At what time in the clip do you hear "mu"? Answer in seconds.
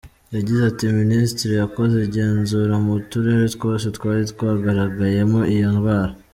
2.85-2.93